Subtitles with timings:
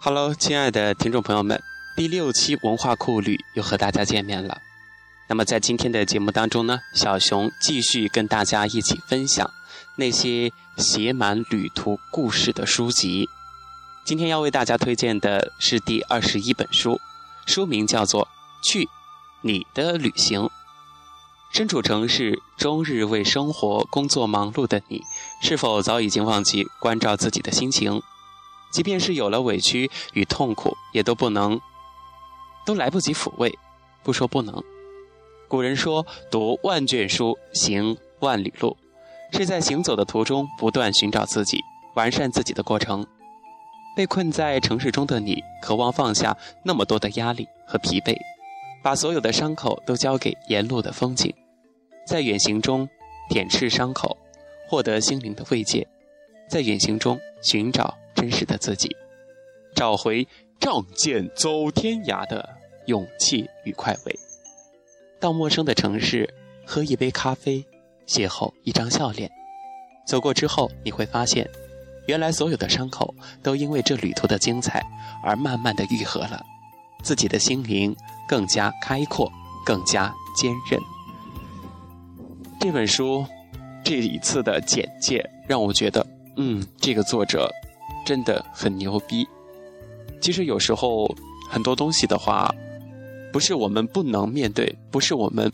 [0.00, 1.60] Hello，亲爱的听众朋友们，
[1.96, 4.62] 第六期文化库旅又和大家见面了。
[5.28, 9.50] 那么在今天的节目当中呢，小熊继续跟大家一起分享
[9.96, 13.28] 那些写满旅途故事的书籍。
[14.04, 17.00] 今天要为大家推荐的是第二十一本书，
[17.44, 18.22] 书名叫做
[18.64, 18.88] 《去
[19.42, 20.42] 你的旅行》。
[21.52, 25.02] 身处城市，终日为生活工作忙碌的你，
[25.42, 28.00] 是否早已经忘记关照自己的心情？
[28.70, 31.60] 即便是有了委屈与痛苦，也都不能，
[32.66, 33.58] 都来不及抚慰。
[34.02, 34.62] 不说不能。
[35.48, 38.76] 古人说：“读万卷书，行万里路”，
[39.32, 41.58] 是在行走的途中不断寻找自己、
[41.94, 43.06] 完善自己的过程。
[43.96, 48.16] 被困在城市中的你，渴望放下那么多的压力和疲惫，
[48.82, 51.34] 把所有的伤口都交给沿路的风景，
[52.06, 52.88] 在远行中
[53.28, 54.16] 舔舐伤口，
[54.68, 55.86] 获得心灵的慰藉，
[56.48, 58.96] 在远行中寻找真实的自己，
[59.76, 60.26] 找回
[60.58, 62.48] 仗剑走天涯的
[62.86, 64.18] 勇气与快慰。
[65.20, 66.28] 到陌生的城市，
[66.66, 67.64] 喝一杯咖啡，
[68.08, 69.30] 邂逅一张笑脸，
[70.04, 71.48] 走过之后，你会发现。
[72.08, 74.84] 原来所有的伤口都因为这旅途的精彩
[75.22, 76.44] 而慢慢的愈合了，
[77.04, 77.94] 自己的心灵
[78.28, 79.30] 更加开阔，
[79.64, 80.80] 更加坚韧。
[82.58, 83.24] 这本书
[83.84, 86.04] 这一次的简介让我觉得，
[86.36, 87.48] 嗯，这个作者
[88.08, 89.28] 真的很牛逼。
[90.18, 91.14] 其实有时候
[91.50, 92.50] 很多东西的话，
[93.30, 95.52] 不是我们不能面对，不是我们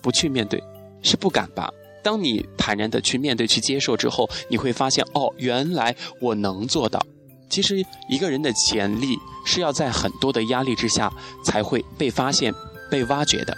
[0.00, 0.62] 不去面对，
[1.02, 1.68] 是不敢吧。
[2.04, 7.04] 当你坦然的去面对、去接受之后，你会发现，哦，原来我能做到。
[7.50, 11.12] 其实一个人的潜力是要在很多的压力之下
[11.44, 12.54] 才会被发现、
[12.88, 13.56] 被挖掘的。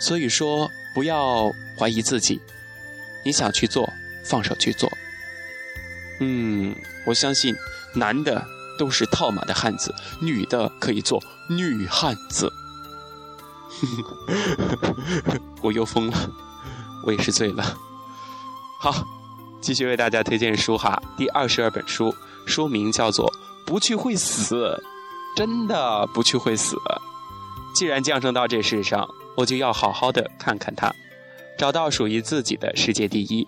[0.00, 2.40] 所以说，不要怀疑自己，
[3.24, 3.88] 你想去做，
[4.24, 4.88] 放手去做。
[6.20, 6.74] 嗯，
[7.06, 7.54] 我相信
[7.94, 8.44] 男的
[8.78, 12.52] 都是套马的汉子，女的可以做女汉子。
[15.62, 16.30] 我又疯了，
[17.06, 17.76] 我也是醉了。
[18.80, 19.06] 好，
[19.60, 21.00] 继续为大家推荐书哈。
[21.16, 22.14] 第二十二本书，
[22.46, 23.30] 书名叫做
[23.66, 24.54] 《不去会死》，
[25.36, 26.76] 真的不去会死。
[27.74, 30.92] 既然降生到这世上，我就要好好的看看它，
[31.56, 33.46] 找到属于自己的世界第一。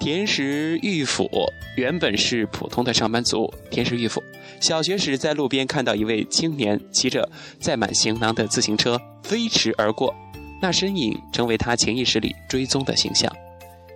[0.00, 1.28] 田石玉府
[1.76, 3.52] 原本是普通的上班族。
[3.70, 4.22] 田石玉府
[4.58, 7.30] 小学时在路边看到一位青年骑着
[7.60, 10.14] 载满行囊的自行车飞驰而过，
[10.62, 13.30] 那身影成为他潜意识里追踪的形象。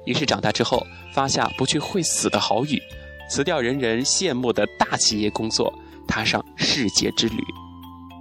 [0.05, 2.79] 于是长大之后，发下不去会死的好语，
[3.31, 5.73] 辞掉人人羡慕的大企业工作，
[6.07, 7.43] 踏上世界之旅，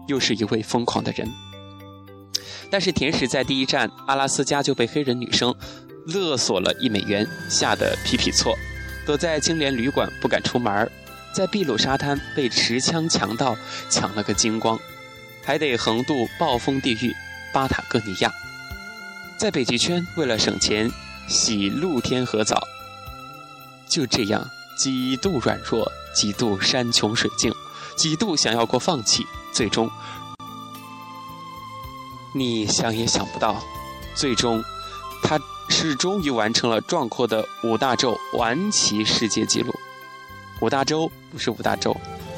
[0.08, 1.30] 又是一位疯狂的人。
[2.72, 5.54] 但是田石在第一站阿拉斯加就被黑人女生
[6.06, 8.58] 勒索了一美元，吓得皮皮挫，
[9.06, 10.92] 躲在青年旅馆不敢出门
[11.34, 13.56] 在秘鲁沙滩被持枪强盗
[13.90, 14.80] 抢了个精光，
[15.44, 17.14] 还得横渡暴风地狱
[17.54, 18.32] 巴塔哥尼亚，
[19.38, 20.92] 在北极圈为了省钱。
[21.26, 22.62] 洗露天河澡，
[23.88, 24.46] 就这样
[24.78, 27.50] 几度软弱，几度山穷水尽，
[27.96, 29.90] 几度想要过放弃，最终，
[32.36, 33.64] 你想也想不到，
[34.14, 34.62] 最终，
[35.24, 35.40] 他
[35.74, 39.74] 是终于完成了壮阔的五大洲完骑世界纪录。
[40.62, 41.96] 五大洲不是五大洲，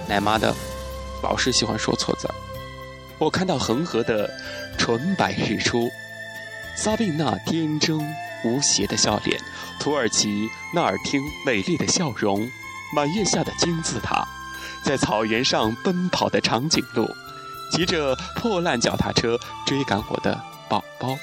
[0.08, 0.56] 奶妈的，
[1.22, 2.34] 老是喜欢说错字儿。
[3.20, 4.32] 我看到恒河的
[4.78, 5.90] 纯白日出，
[6.78, 8.00] 撒贝那天真。
[8.46, 9.40] 无邪的笑脸，
[9.80, 12.48] 土耳其纳尔汀美丽的笑容，
[12.96, 14.24] 满月下的金字塔，
[14.84, 17.10] 在草原上奔跑的长颈鹿，
[17.72, 21.18] 骑着破烂脚踏车追赶我的宝宝。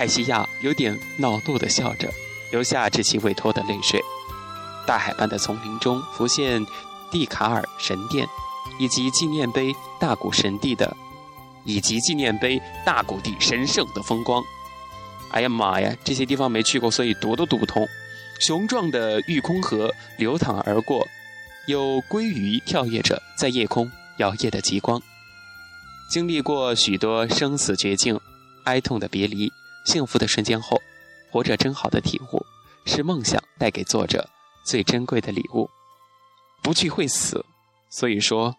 [0.00, 2.10] 泰西亚有点恼怒地笑着，
[2.50, 4.00] 流下稚气未脱的泪水。
[4.86, 6.64] 大海般的丛林中浮现
[7.10, 8.26] 蒂卡尔神殿，
[8.78, 10.96] 以及纪念碑大古神帝的，
[11.66, 14.42] 以及纪念碑大古地神圣的风光。
[15.32, 17.86] 哎呀妈呀，这些地方没去过，所以读都读不通。
[18.40, 21.06] 雄壮的玉空河流淌而过，
[21.66, 24.98] 有鲑鱼跳跃着在夜空摇曳的极光。
[26.08, 28.18] 经历过许多生死绝境、
[28.64, 29.52] 哀痛的别离、
[29.84, 30.80] 幸福的瞬间后，
[31.30, 32.44] 活着真好的体悟，
[32.84, 34.28] 是梦想带给作者
[34.64, 35.68] 最珍贵的礼物。
[36.62, 37.44] 不去会死，
[37.88, 38.56] 所以说，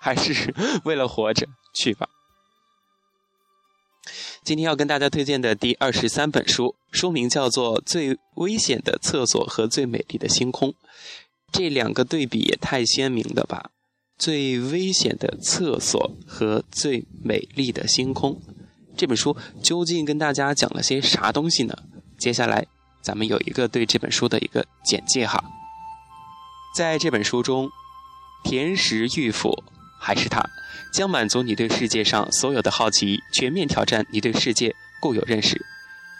[0.00, 0.54] 还是
[0.84, 2.08] 为了活着去吧。
[4.42, 10.70] 今天要跟大家推荐的第二十三本书，书名叫做《最危险的厕所和最美丽的星空》。
[11.52, 13.70] 这两个对比也太鲜明了吧！
[14.18, 18.40] 最危险的厕所和最美丽的星空，
[18.96, 21.74] 这本书究竟跟大家讲了些啥东西呢？
[22.18, 22.66] 接下来
[23.00, 25.42] 咱们有一个对这本书的一个简介哈。
[26.76, 27.70] 在这本书中，
[28.44, 29.64] 甜食玉府，
[29.98, 30.42] 还是他，
[30.92, 35.64] 将满足你对世界上所有的好奇，全面挑战你对世界固有认识。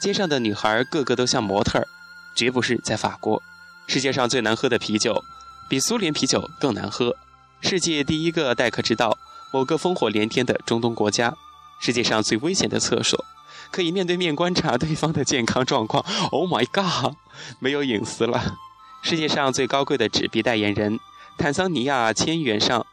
[0.01, 1.87] 街上的女孩个个都像模特儿，
[2.35, 3.43] 绝不是在法国。
[3.87, 5.23] 世界上最难喝的啤酒，
[5.69, 7.17] 比苏联啤酒更难喝。
[7.61, 9.17] 世界第一个待客之道，
[9.53, 11.35] 某个烽火连天的中东国家。
[11.83, 13.25] 世界上最危险的厕所，
[13.73, 16.05] 可以面对面观察对方的健康状况。
[16.31, 17.17] Oh my god，
[17.59, 18.55] 没有隐私了。
[19.03, 21.01] 世界上最高贵的纸币代言人，
[21.37, 22.87] 坦桑尼亚千元上，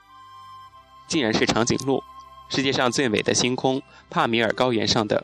[1.07, 2.03] 竟然是长颈鹿。
[2.49, 5.23] 世界上最美的星空，帕米尔高原上的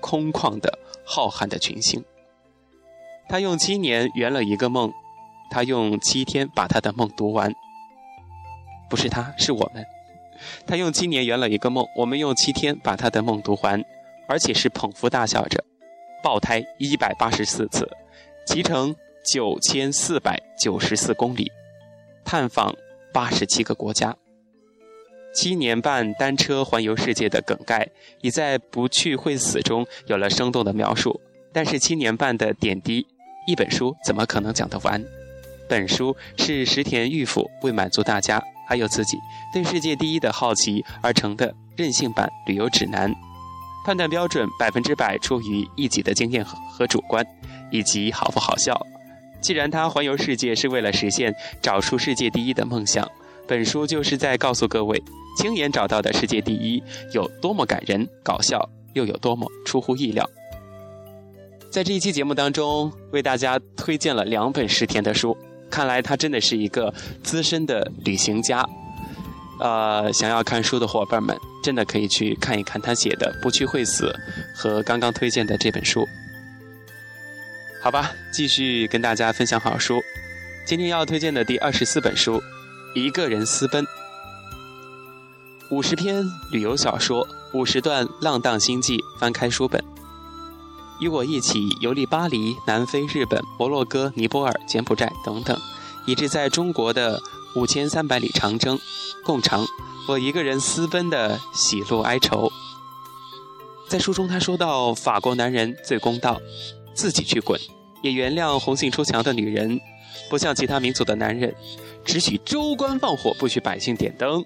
[0.00, 2.04] 空旷的浩瀚的群星。
[3.28, 4.92] 他用七年圆了一个梦，
[5.50, 7.52] 他用七天把他的梦读完。
[8.88, 9.84] 不是他，是我们。
[10.66, 13.82] 他用七年圆了一个梦，我们用七天把他的梦读完，
[14.28, 15.64] 而且是捧腹大笑着。
[16.22, 17.88] 爆胎一百八十四次，
[18.46, 18.94] 骑乘
[19.24, 21.50] 九千四百九十四公里，
[22.24, 22.74] 探访
[23.12, 24.16] 八十七个国家。
[25.34, 27.88] 七年半单车环游世界的梗概，
[28.20, 31.20] 已在《不去会死》中有了生动的描述。
[31.54, 33.06] 但是七年半的点滴，
[33.46, 35.02] 一本书怎么可能讲得完？
[35.68, 38.42] 本书是石田玉府为满足大家。
[38.66, 39.18] 还有自己
[39.52, 43.12] 对世界第一的好奇而成的任性版旅游指南，
[43.84, 47.24] 判断标准百分之百出于一己的经验和和主观，
[47.70, 48.78] 以及好不好笑。
[49.40, 53.10] 既然他环游世界是为了实现找出世界第一的梦想，
[53.48, 55.02] 本书就是在告诉各位，
[55.36, 56.82] 亲眼找到的世界第一
[57.12, 60.24] 有多么感人、搞笑，又有多么出乎意料。
[61.70, 65.36] 在这一期节目当中，为大家推荐了两本石田的书。
[65.72, 66.92] 看来他真的是一个
[67.24, 68.62] 资深的旅行家，
[69.58, 71.34] 呃，想要看书的伙伴们
[71.64, 74.14] 真的可以去看一看他写的《不去会死》
[74.60, 76.06] 和刚刚推荐的这本书。
[77.82, 80.00] 好吧，继续跟大家分享好书。
[80.66, 82.36] 今天要推荐的第二十四本书，
[82.94, 83.82] 《一个人私奔》，
[85.70, 86.22] 五十篇
[86.52, 89.82] 旅游小说，五十段浪荡心迹，翻开书本。
[91.02, 95.58] 与我一起游历巴黎、南非、日本、摩洛哥、尼泊尔、柬埔寨等等，
[96.06, 97.20] 以致在中国的
[97.56, 98.78] 五千三百里长征，
[99.24, 99.66] 共尝
[100.06, 102.48] 我一个人私奔的喜怒哀愁。
[103.88, 106.40] 在书中，他说到：“法国男人最公道，
[106.94, 107.60] 自己去滚，
[108.00, 109.80] 也原谅红杏出墙的女人，
[110.30, 111.52] 不像其他民族的男人，
[112.04, 114.44] 只许州官放火，不许百姓点灯。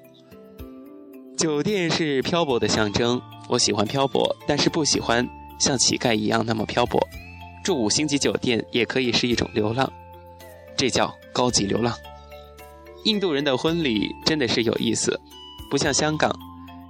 [1.37, 7.01] 酒店是漂泊的象征，我喜欢漂泊，但是不喜欢。”像乞丐一样那么漂泊，
[7.65, 9.93] 住五星级酒店也可以是一种流浪，
[10.77, 11.95] 这叫高级流浪。
[13.05, 15.21] 印度人的婚礼真的是有意思，
[15.71, 16.31] 不像香港，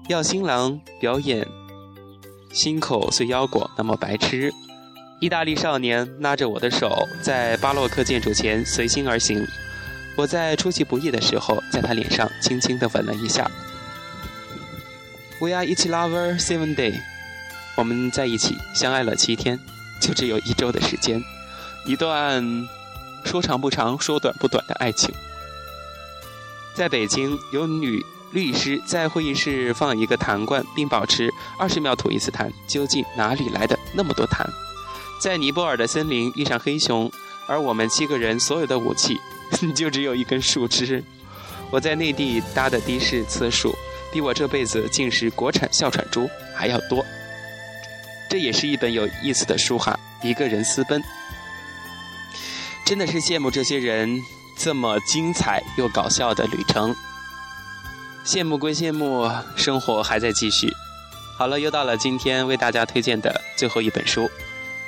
[0.09, 1.47] 要新郎表演
[2.53, 4.53] 心口碎腰果那么白痴。
[5.21, 6.91] 意大利少年拉着我的手
[7.23, 9.47] 在巴洛克建筑前随心而行，
[10.17, 13.51] 我在出其不意的时候在他脸上轻轻地吻了一下。
[15.41, 17.01] We are each lover seven day。
[17.77, 19.61] 我们在一起相爱了七天，
[20.01, 21.23] 就只有一周的时间，
[21.85, 22.69] 一段
[23.25, 25.15] 说长不长、说短不短的爱情。
[26.75, 32.51] 在北京，有女律师在会议室放一个痰罐，并保持二十秒吐一次痰。
[32.67, 34.45] 究竟哪里来的那么多痰？
[35.21, 37.11] 在尼泊尔的森林遇上黑熊，
[37.47, 39.19] 而我们七个人所有的武器
[39.77, 41.03] 就只有一根树枝。
[41.71, 43.75] 我在内地搭的的士次数，
[44.13, 47.05] 比我这辈子进食国产哮喘猪还要多。
[48.29, 51.03] 这也是一本有意思的书哈，一个人私奔，
[52.85, 54.21] 真的是羡慕这些人
[54.59, 56.95] 这么精彩又搞笑的旅程。
[58.25, 60.69] 羡慕归羡慕，生活还在继续。
[61.39, 64.29] 好了，又到了今天为大家推荐的最后一本书，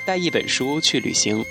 [0.04, 1.44] 带一本书去旅行，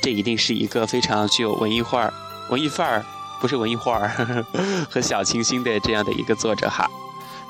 [0.00, 2.14] 这一定是一个非常具有文艺范儿、
[2.50, 3.04] 文艺范儿，
[3.40, 4.46] 不是文艺画儿
[4.88, 6.88] 和小清新的这样的一个作者哈。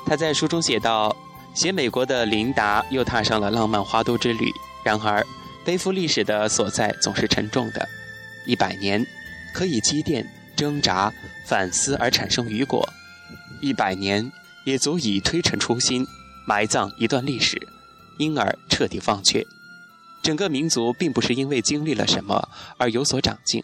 [0.03, 1.15] 他在书中写道。
[1.57, 4.53] 写美国的琳达又踏上了浪漫花都之旅。
[4.83, 5.25] 然而，
[5.65, 7.89] 背负历史的所在总是沉重的。
[8.45, 9.03] 一百年
[9.55, 10.23] 可以积淀、
[10.55, 11.11] 挣扎、
[11.47, 12.87] 反思而产生雨果；
[13.59, 14.31] 一百年
[14.65, 16.05] 也足以推陈出新，
[16.45, 17.59] 埋葬一段历史，
[18.19, 19.43] 因而彻底忘却。
[20.21, 23.63] 整个民族并不是因为经历了什么而有所长进。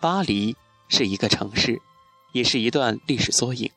[0.00, 0.54] 巴黎
[0.88, 1.82] 是一个城市，
[2.30, 3.72] 也是一段历史缩影。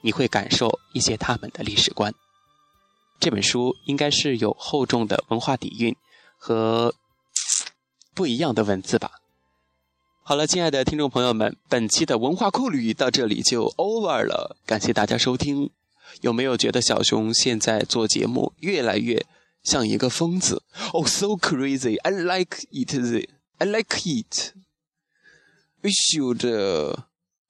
[0.00, 2.14] 你会感受一些他们的历史观。
[3.18, 5.96] 这本书应该是有厚重的文化底蕴
[6.36, 6.94] 和
[8.14, 9.10] 不一样的文字吧。
[10.22, 15.70] 好了，亲爱的听众朋友们，本期的文化酷旅到这里就 over 了，感谢大家收听。
[16.20, 19.24] 有没有觉得小熊现在做节目越来越
[19.62, 21.98] 像一个疯子？Oh, so crazy!
[22.00, 23.28] I like it.
[23.58, 24.52] I like it.
[25.82, 26.42] We should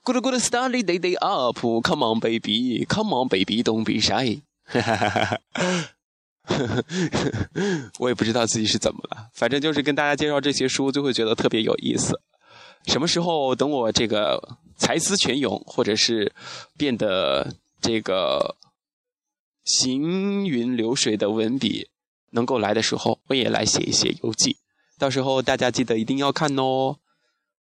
[0.04, 1.58] Good good study day day up.
[1.82, 4.40] Come on baby, come on baby, don't be shy.
[4.66, 5.50] 哈哈哈哈
[6.44, 6.84] 哈
[7.98, 12.20] 我也不知道自己是怎么了，反正就是跟大家介绍这些书，就会觉得特别有意思。
[12.86, 16.32] 什么时候等我这个才思泉涌，或者是
[16.76, 18.56] 变得这个
[19.64, 21.88] 行云流水的文笔
[22.30, 24.56] 能够来的时候，我也来写一写游记。
[24.98, 26.96] 到时候大家记得一定要看哦。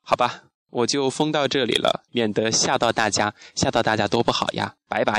[0.02, 4.76] 好吧，我就封到这里了，免得吓到大家，吓到大家多不好呀。
[4.90, 5.12] 拜拜。